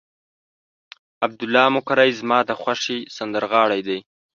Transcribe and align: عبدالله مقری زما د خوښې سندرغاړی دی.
عبدالله 1.25 1.65
مقری 1.77 2.11
زما 2.19 2.39
د 2.45 2.51
خوښې 2.61 2.97
سندرغاړی 3.15 3.81
دی. 3.87 3.99